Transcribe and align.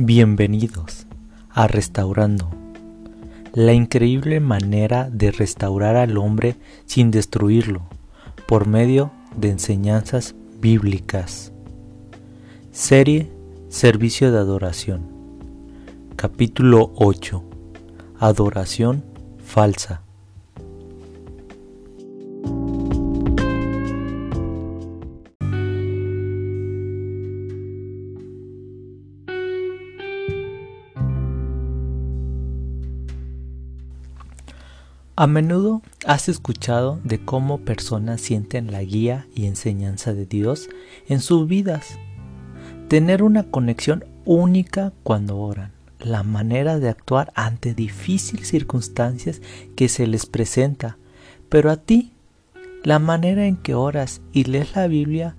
Bienvenidos 0.00 1.08
a 1.50 1.66
Restaurando, 1.66 2.48
la 3.52 3.72
increíble 3.72 4.38
manera 4.38 5.10
de 5.10 5.32
restaurar 5.32 5.96
al 5.96 6.18
hombre 6.18 6.54
sin 6.86 7.10
destruirlo 7.10 7.82
por 8.46 8.68
medio 8.68 9.10
de 9.36 9.50
enseñanzas 9.50 10.36
bíblicas. 10.60 11.52
Serie 12.70 13.32
Servicio 13.70 14.30
de 14.30 14.38
Adoración. 14.38 15.02
Capítulo 16.14 16.92
8. 16.94 17.42
Adoración 18.20 19.02
falsa. 19.44 20.04
A 35.20 35.26
menudo 35.26 35.82
has 36.06 36.28
escuchado 36.28 37.00
de 37.02 37.18
cómo 37.18 37.58
personas 37.58 38.20
sienten 38.20 38.70
la 38.70 38.84
guía 38.84 39.26
y 39.34 39.46
enseñanza 39.46 40.14
de 40.14 40.26
Dios 40.26 40.68
en 41.08 41.20
sus 41.20 41.48
vidas. 41.48 41.98
Tener 42.86 43.24
una 43.24 43.42
conexión 43.42 44.04
única 44.24 44.92
cuando 45.02 45.38
oran, 45.38 45.72
la 45.98 46.22
manera 46.22 46.78
de 46.78 46.88
actuar 46.88 47.32
ante 47.34 47.74
difíciles 47.74 48.46
circunstancias 48.46 49.42
que 49.74 49.88
se 49.88 50.06
les 50.06 50.24
presenta, 50.24 50.98
pero 51.48 51.72
a 51.72 51.78
ti, 51.78 52.12
la 52.84 53.00
manera 53.00 53.46
en 53.46 53.56
que 53.56 53.74
oras 53.74 54.20
y 54.32 54.44
lees 54.44 54.76
la 54.76 54.86
Biblia, 54.86 55.34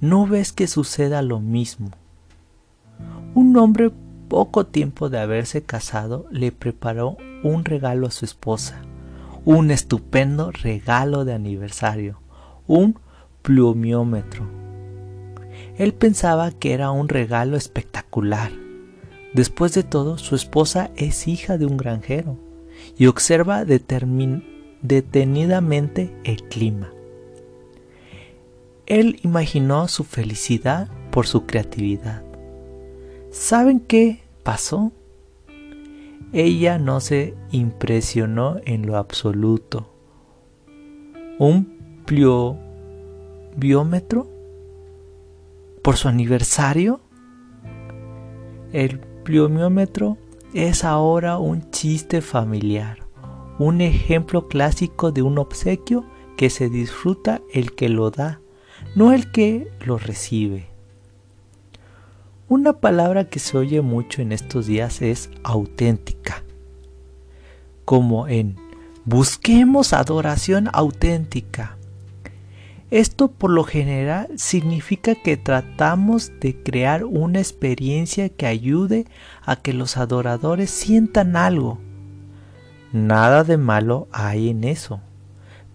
no 0.00 0.26
ves 0.26 0.54
que 0.54 0.66
suceda 0.66 1.20
lo 1.20 1.38
mismo. 1.38 1.90
Un 3.34 3.54
hombre 3.58 3.92
poco 4.28 4.64
tiempo 4.64 5.10
de 5.10 5.18
haberse 5.18 5.62
casado 5.62 6.24
le 6.30 6.50
preparó 6.50 7.18
un 7.42 7.66
regalo 7.66 8.06
a 8.06 8.10
su 8.10 8.24
esposa 8.24 8.87
un 9.48 9.70
estupendo 9.70 10.52
regalo 10.52 11.24
de 11.24 11.32
aniversario, 11.32 12.20
un 12.66 13.00
plumiómetro. 13.40 14.46
Él 15.78 15.94
pensaba 15.94 16.50
que 16.50 16.74
era 16.74 16.90
un 16.90 17.08
regalo 17.08 17.56
espectacular. 17.56 18.52
Después 19.32 19.72
de 19.72 19.84
todo, 19.84 20.18
su 20.18 20.34
esposa 20.34 20.90
es 20.96 21.26
hija 21.28 21.56
de 21.56 21.64
un 21.64 21.78
granjero 21.78 22.36
y 22.98 23.06
observa 23.06 23.64
detenidamente 23.64 26.14
el 26.24 26.46
clima. 26.48 26.92
Él 28.84 29.18
imaginó 29.22 29.88
su 29.88 30.04
felicidad 30.04 30.90
por 31.10 31.26
su 31.26 31.46
creatividad. 31.46 32.22
¿Saben 33.30 33.80
qué 33.80 34.20
pasó? 34.42 34.92
Ella 36.32 36.78
no 36.78 37.00
se 37.00 37.34
impresionó 37.52 38.56
en 38.66 38.86
lo 38.86 38.98
absoluto. 38.98 39.94
¿Un 41.38 42.02
pliobiómetro? 42.04 44.28
¿Por 45.82 45.96
su 45.96 46.08
aniversario? 46.08 47.00
El 48.72 49.00
pliomiómetro 49.00 50.18
es 50.52 50.84
ahora 50.84 51.38
un 51.38 51.70
chiste 51.70 52.20
familiar, 52.20 53.06
un 53.58 53.80
ejemplo 53.80 54.48
clásico 54.48 55.12
de 55.12 55.22
un 55.22 55.38
obsequio 55.38 56.04
que 56.36 56.50
se 56.50 56.68
disfruta 56.68 57.40
el 57.54 57.74
que 57.74 57.88
lo 57.88 58.10
da, 58.10 58.42
no 58.94 59.14
el 59.14 59.32
que 59.32 59.68
lo 59.86 59.96
recibe. 59.96 60.68
Una 62.50 62.72
palabra 62.72 63.24
que 63.24 63.40
se 63.40 63.58
oye 63.58 63.82
mucho 63.82 64.22
en 64.22 64.32
estos 64.32 64.66
días 64.66 65.02
es 65.02 65.28
auténtica, 65.42 66.44
como 67.84 68.26
en 68.26 68.56
busquemos 69.04 69.92
adoración 69.92 70.70
auténtica. 70.72 71.76
Esto 72.90 73.30
por 73.30 73.50
lo 73.50 73.64
general 73.64 74.28
significa 74.36 75.14
que 75.14 75.36
tratamos 75.36 76.32
de 76.40 76.56
crear 76.62 77.04
una 77.04 77.38
experiencia 77.38 78.30
que 78.30 78.46
ayude 78.46 79.04
a 79.42 79.56
que 79.56 79.74
los 79.74 79.98
adoradores 79.98 80.70
sientan 80.70 81.36
algo. 81.36 81.78
Nada 82.94 83.44
de 83.44 83.58
malo 83.58 84.08
hay 84.10 84.48
en 84.48 84.64
eso. 84.64 85.00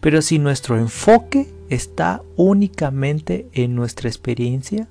Pero 0.00 0.22
si 0.22 0.38
nuestro 0.38 0.78
enfoque 0.78 1.52
está 1.68 2.22
únicamente 2.36 3.50
en 3.52 3.74
nuestra 3.74 4.08
experiencia, 4.08 4.88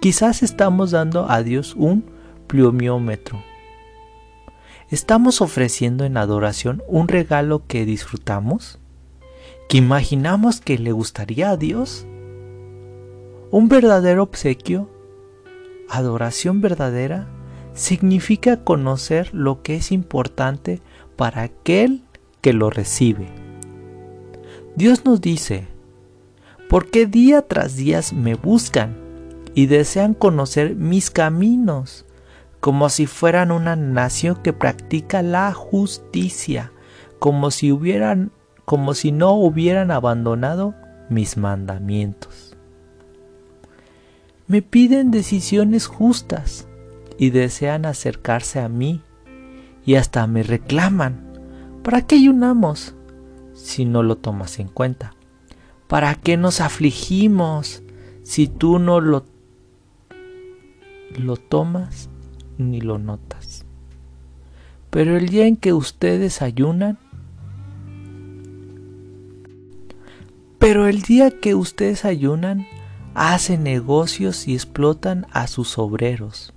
Quizás 0.00 0.42
estamos 0.42 0.92
dando 0.92 1.30
a 1.30 1.42
Dios 1.42 1.74
un 1.76 2.06
plumiómetro. 2.46 3.42
¿Estamos 4.88 5.42
ofreciendo 5.42 6.06
en 6.06 6.16
adoración 6.16 6.82
un 6.88 7.06
regalo 7.06 7.66
que 7.66 7.84
disfrutamos? 7.84 8.78
¿Que 9.68 9.76
imaginamos 9.76 10.62
que 10.62 10.78
le 10.78 10.92
gustaría 10.92 11.50
a 11.50 11.58
Dios? 11.58 12.06
Un 13.50 13.68
verdadero 13.68 14.22
obsequio, 14.22 14.88
adoración 15.90 16.62
verdadera, 16.62 17.28
significa 17.74 18.64
conocer 18.64 19.28
lo 19.34 19.60
que 19.62 19.76
es 19.76 19.92
importante 19.92 20.80
para 21.16 21.42
aquel 21.42 22.04
que 22.40 22.54
lo 22.54 22.70
recibe. 22.70 23.28
Dios 24.76 25.04
nos 25.04 25.20
dice, 25.20 25.68
¿por 26.70 26.90
qué 26.90 27.04
día 27.04 27.42
tras 27.42 27.76
día 27.76 28.00
me 28.14 28.34
buscan? 28.34 29.09
Y 29.54 29.66
desean 29.66 30.14
conocer 30.14 30.76
mis 30.76 31.10
caminos, 31.10 32.04
como 32.60 32.88
si 32.88 33.06
fueran 33.06 33.50
una 33.52 33.76
nación 33.76 34.36
que 34.36 34.52
practica 34.52 35.22
la 35.22 35.52
justicia, 35.52 36.72
como 37.18 37.50
si 37.50 37.72
hubieran 37.72 38.32
como 38.64 38.94
si 38.94 39.10
no 39.10 39.32
hubieran 39.32 39.90
abandonado 39.90 40.76
mis 41.08 41.36
mandamientos. 41.36 42.56
Me 44.46 44.62
piden 44.62 45.10
decisiones 45.10 45.88
justas 45.88 46.68
y 47.18 47.30
desean 47.30 47.84
acercarse 47.84 48.60
a 48.60 48.68
mí 48.68 49.02
y 49.84 49.96
hasta 49.96 50.24
me 50.28 50.44
reclaman. 50.44 51.38
¿Para 51.82 52.02
qué 52.02 52.14
ayunamos 52.14 52.94
si 53.54 53.84
no 53.86 54.04
lo 54.04 54.18
tomas 54.18 54.60
en 54.60 54.68
cuenta? 54.68 55.16
¿Para 55.88 56.14
qué 56.14 56.36
nos 56.36 56.60
afligimos 56.60 57.82
si 58.22 58.46
tú 58.46 58.78
no 58.78 59.00
lo 59.00 59.24
lo 61.18 61.36
tomas 61.36 62.08
ni 62.58 62.80
lo 62.80 62.98
notas. 62.98 63.64
Pero 64.90 65.16
el 65.16 65.28
día 65.28 65.46
en 65.46 65.56
que 65.56 65.72
ustedes 65.72 66.42
ayunan, 66.42 66.98
pero 70.58 70.88
el 70.88 71.02
día 71.02 71.30
que 71.30 71.54
ustedes 71.54 72.04
ayunan, 72.04 72.66
hacen 73.14 73.62
negocios 73.62 74.46
y 74.46 74.54
explotan 74.54 75.26
a 75.32 75.46
sus 75.46 75.78
obreros. 75.78 76.52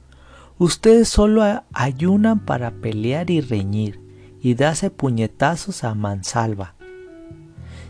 Ustedes 0.58 1.10
solo 1.10 1.44
ayunan 1.74 2.40
para 2.40 2.72
pelear 2.72 3.30
y 3.30 3.42
reñir 3.42 4.00
y 4.42 4.56
darse 4.56 4.90
puñetazos 4.90 5.84
a 5.84 5.96
mansalva. 5.96 6.76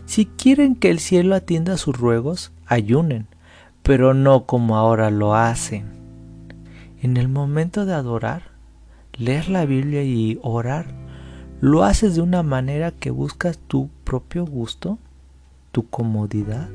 Si 0.06 0.26
quieren 0.26 0.76
que 0.76 0.90
el 0.90 0.98
cielo 0.98 1.34
atienda 1.34 1.76
sus 1.78 1.96
ruegos, 1.96 2.52
ayunen, 2.66 3.26
pero 3.82 4.14
no 4.14 4.46
como 4.46 4.76
ahora 4.76 5.10
lo 5.10 5.34
hacen 5.34 6.03
en 7.04 7.18
el 7.18 7.28
momento 7.28 7.84
de 7.84 7.92
adorar, 7.92 8.44
leer 9.18 9.50
la 9.50 9.66
Biblia 9.66 10.02
y 10.02 10.38
orar, 10.42 10.86
¿lo 11.60 11.84
haces 11.84 12.14
de 12.14 12.22
una 12.22 12.42
manera 12.42 12.92
que 12.92 13.10
buscas 13.10 13.58
tu 13.58 13.90
propio 14.04 14.46
gusto, 14.46 14.96
tu 15.70 15.86
comodidad? 15.90 16.70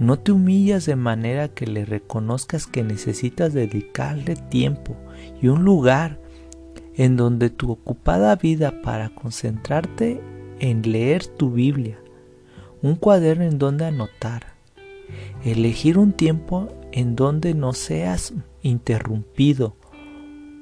No 0.00 0.18
te 0.18 0.32
humillas 0.32 0.86
de 0.86 0.96
manera 0.96 1.46
que 1.46 1.68
le 1.68 1.84
reconozcas 1.84 2.66
que 2.66 2.82
necesitas 2.82 3.52
dedicarle 3.52 4.34
tiempo 4.34 4.96
y 5.40 5.46
un 5.46 5.64
lugar 5.64 6.18
en 6.96 7.16
donde 7.16 7.48
tu 7.48 7.70
ocupada 7.70 8.34
vida 8.34 8.82
para 8.82 9.10
concentrarte 9.10 10.20
en 10.58 10.82
leer 10.82 11.28
tu 11.28 11.52
Biblia, 11.52 11.96
un 12.82 12.96
cuaderno 12.96 13.44
en 13.44 13.60
donde 13.60 13.84
anotar, 13.84 14.46
elegir 15.44 15.96
un 15.96 16.12
tiempo 16.12 16.70
en 16.92 17.16
donde 17.16 17.54
no 17.54 17.72
seas 17.72 18.34
interrumpido 18.62 19.74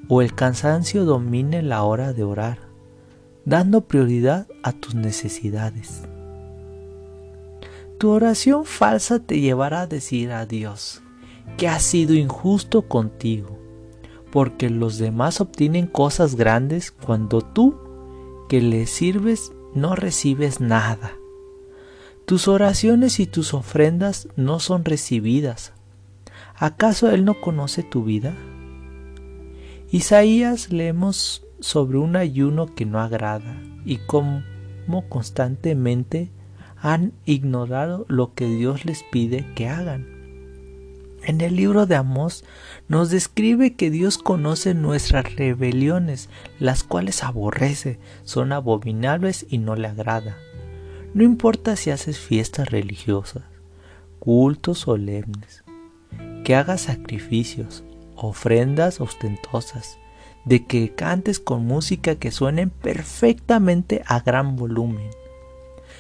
o 0.09 0.23
el 0.23 0.35
cansancio 0.35 1.05
domine 1.05 1.63
la 1.63 1.85
hora 1.85 2.13
de 2.13 2.25
orar, 2.25 2.59
dando 3.45 3.83
prioridad 3.83 4.49
a 4.63 4.73
tus 4.73 4.95
necesidades. 4.95 6.03
Tu 7.99 8.11
oración 8.11 8.65
falsa 8.65 9.19
te 9.19 9.41
llevará 9.41 9.83
a 9.83 9.87
decir 9.87 10.33
a 10.33 10.47
Dios 10.47 11.03
que 11.57 11.69
ha 11.69 11.79
sido 11.79 12.15
injusto 12.15 12.89
contigo, 12.89 13.59
porque 14.33 14.71
los 14.71 14.99
demás 14.99 15.41
obtienen 15.41 15.87
cosas 15.87 16.35
grandes 16.35 16.91
cuando 16.91 17.43
tú, 17.43 17.77
que 18.49 18.61
les 18.61 18.91
sirves, 18.91 19.53
no 19.75 19.95
recibes 19.95 20.61
nada. 20.61 21.13
Tus 22.25 22.49
oraciones 22.49 23.21
y 23.21 23.27
tus 23.27 23.55
ofrendas 23.55 24.29
no 24.37 24.61
son 24.61 24.85
recibidas, 24.85 25.73
¿Acaso 26.63 27.11
Él 27.11 27.25
no 27.25 27.41
conoce 27.41 27.83
tu 27.83 28.05
vida? 28.05 28.35
Isaías 29.91 30.71
leemos 30.71 31.43
sobre 31.59 31.97
un 31.97 32.17
ayuno 32.17 32.75
que 32.75 32.85
no 32.85 33.01
agrada 33.01 33.57
y 33.87 33.97
cómo 33.97 34.43
constantemente 35.09 36.31
han 36.77 37.15
ignorado 37.25 38.05
lo 38.09 38.35
que 38.35 38.45
Dios 38.45 38.85
les 38.85 39.03
pide 39.05 39.47
que 39.55 39.71
hagan. 39.71 40.07
En 41.25 41.41
el 41.41 41.57
libro 41.57 41.87
de 41.87 41.97
Amós 41.97 42.45
nos 42.89 43.09
describe 43.09 43.75
que 43.75 43.91
Dios 43.91 44.19
conoce 44.19 44.75
nuestras 44.75 45.37
rebeliones, 45.37 46.29
las 46.59 46.85
cuales 46.85 47.25
aborrece, 47.25 47.99
son 48.23 48.53
abominables 48.53 49.47
y 49.49 49.57
no 49.57 49.77
le 49.77 49.89
agrada. 49.89 50.37
No 51.15 51.25
importa 51.25 51.77
si 51.77 51.91
haces 51.91 52.19
fiestas 52.19 52.71
religiosas, 52.71 53.45
cultos 54.19 54.81
solemnes, 54.81 55.65
que 56.51 56.57
hagas 56.57 56.81
sacrificios, 56.81 57.85
ofrendas 58.17 59.01
ostentosas, 59.01 60.01
de 60.45 60.67
que 60.67 60.93
cantes 60.93 61.39
con 61.39 61.65
música 61.65 62.17
que 62.17 62.33
suenen 62.33 62.71
perfectamente 62.71 64.03
a 64.05 64.19
gran 64.19 64.57
volumen, 64.57 65.11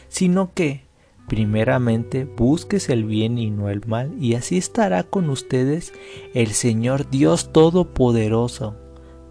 sino 0.09 0.53
que 0.53 0.83
primeramente 1.29 2.25
busques 2.25 2.89
el 2.89 3.05
bien 3.05 3.39
y 3.39 3.49
no 3.49 3.69
el 3.69 3.87
mal, 3.87 4.13
y 4.21 4.35
así 4.35 4.59
estará 4.59 5.05
con 5.05 5.31
ustedes 5.31 5.93
el 6.35 6.49
Señor 6.49 7.09
Dios 7.11 7.53
Todopoderoso, 7.53 8.75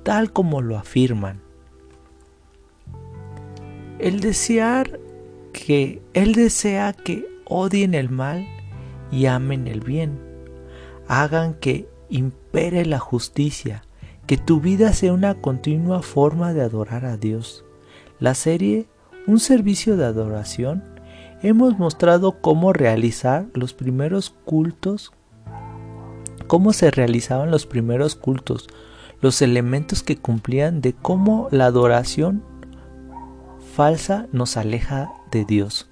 tal 0.03 0.31
como 0.31 0.61
lo 0.61 0.77
afirman. 0.77 1.41
El 3.99 4.21
desear 4.21 5.01
que 5.51 6.01
Él 6.13 6.31
desea 6.31 6.93
que 6.93 7.27
odien 7.43 7.93
el 7.93 8.09
mal 8.09 8.47
y 9.11 9.25
amen 9.25 9.67
el 9.67 9.81
bien, 9.81 10.28
hagan 11.09 11.55
que 11.55 11.89
impere 12.07 12.85
la 12.85 12.99
justicia, 12.99 13.83
que 14.27 14.37
tu 14.37 14.61
vida 14.61 14.93
sea 14.93 15.11
una 15.11 15.33
continua 15.33 16.03
forma 16.03 16.53
de 16.53 16.61
adorar 16.61 17.03
a 17.03 17.17
Dios. 17.17 17.65
La 18.19 18.35
serie 18.35 18.87
Un 19.27 19.39
servicio 19.39 19.97
de 19.97 20.05
adoración 20.05 20.83
hemos 21.41 21.77
mostrado 21.77 22.41
cómo 22.41 22.73
realizar 22.73 23.47
los 23.53 23.73
primeros 23.73 24.29
cultos, 24.45 25.11
cómo 26.47 26.73
se 26.73 26.89
realizaban 26.89 27.51
los 27.51 27.65
primeros 27.65 28.15
cultos, 28.15 28.67
los 29.21 29.41
elementos 29.41 30.03
que 30.03 30.17
cumplían 30.17 30.81
de 30.81 30.93
cómo 30.93 31.47
la 31.51 31.65
adoración 31.65 32.43
falsa 33.75 34.27
nos 34.31 34.57
aleja 34.57 35.11
de 35.31 35.45
Dios, 35.45 35.89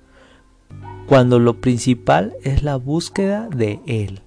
cuando 1.08 1.40
lo 1.40 1.60
principal 1.60 2.36
es 2.44 2.64
la 2.64 2.76
búsqueda 2.76 3.50
de 3.50 3.82
Él. 3.86 4.22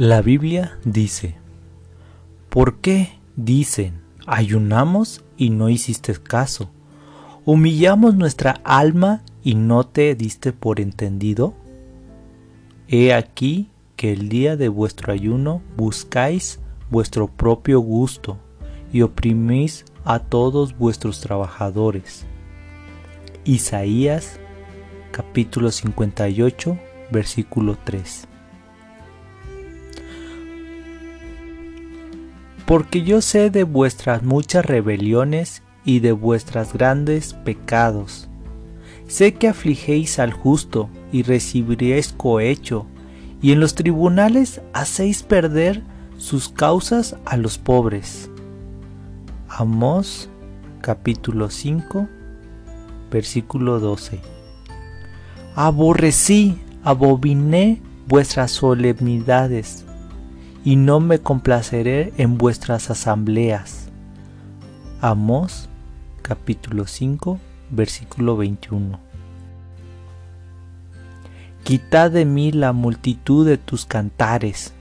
La 0.00 0.22
Biblia 0.22 0.78
dice, 0.82 1.36
¿por 2.48 2.78
qué 2.78 3.18
dicen, 3.36 4.00
ayunamos 4.26 5.22
y 5.36 5.50
no 5.50 5.68
hiciste 5.68 6.14
caso? 6.14 6.70
¿Humillamos 7.44 8.14
nuestra 8.14 8.62
alma 8.64 9.22
y 9.42 9.56
no 9.56 9.84
te 9.84 10.14
diste 10.14 10.54
por 10.54 10.80
entendido? 10.80 11.52
He 12.88 13.12
aquí 13.12 13.68
que 13.96 14.14
el 14.14 14.30
día 14.30 14.56
de 14.56 14.70
vuestro 14.70 15.12
ayuno 15.12 15.60
buscáis 15.76 16.60
vuestro 16.90 17.28
propio 17.28 17.80
gusto 17.80 18.38
y 18.94 19.02
oprimís 19.02 19.84
a 20.06 20.20
todos 20.20 20.78
vuestros 20.78 21.20
trabajadores. 21.20 22.24
Isaías 23.44 24.40
capítulo 25.10 25.70
58 25.70 26.78
versículo 27.10 27.76
3 27.84 28.29
porque 32.70 33.02
yo 33.02 33.20
sé 33.20 33.50
de 33.50 33.64
vuestras 33.64 34.22
muchas 34.22 34.64
rebeliones 34.64 35.64
y 35.84 35.98
de 35.98 36.12
vuestras 36.12 36.72
grandes 36.72 37.34
pecados. 37.34 38.28
Sé 39.08 39.34
que 39.34 39.48
afligéis 39.48 40.20
al 40.20 40.32
justo 40.32 40.88
y 41.10 41.24
recibiréis 41.24 42.12
cohecho, 42.12 42.86
y 43.42 43.50
en 43.50 43.58
los 43.58 43.74
tribunales 43.74 44.60
hacéis 44.72 45.24
perder 45.24 45.82
sus 46.16 46.48
causas 46.48 47.16
a 47.24 47.36
los 47.36 47.58
pobres. 47.58 48.30
Amós 49.48 50.30
capítulo 50.80 51.50
5 51.50 52.06
versículo 53.10 53.80
12. 53.80 54.20
Aborrecí, 55.56 56.56
abominé 56.84 57.82
vuestras 58.06 58.52
solemnidades 58.52 59.86
y 60.64 60.76
no 60.76 61.00
me 61.00 61.20
complaceré 61.20 62.12
en 62.18 62.36
vuestras 62.36 62.90
asambleas. 62.90 63.88
Amós 65.00 65.68
capítulo 66.22 66.86
5 66.86 67.38
versículo 67.70 68.36
21. 68.36 69.00
Quitad 71.64 72.10
de 72.10 72.24
mí 72.24 72.52
la 72.52 72.72
multitud 72.72 73.46
de 73.46 73.56
tus 73.56 73.86
cantares, 73.86 74.72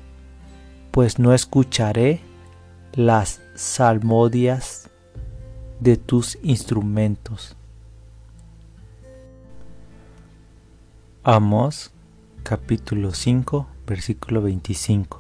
pues 0.92 1.20
no 1.20 1.34
escucharé 1.34 2.22
las 2.94 3.42
salmodias 3.56 4.90
de 5.80 5.98
tus 5.98 6.38
instrumentos. 6.44 7.56
Amós 11.24 11.92
capítulo 12.44 13.14
5 13.14 13.68
versículo 13.86 14.42
25 14.42 15.19